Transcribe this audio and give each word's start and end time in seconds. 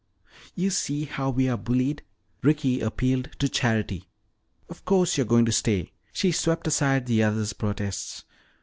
"You 0.55 0.71
see 0.71 1.05
how 1.05 1.29
we 1.29 1.47
are 1.47 1.59
bullied," 1.59 2.01
Ricky 2.41 2.79
appealed 2.81 3.33
to 3.37 3.47
Charity. 3.47 4.09
"Of 4.67 4.83
course 4.83 5.15
you're 5.15 5.27
going 5.27 5.45
to 5.45 5.51
stay," 5.51 5.91
she 6.11 6.31
swept 6.31 6.65
aside 6.65 7.05
the 7.05 7.21
other's 7.21 7.53
protests. 7.53 8.23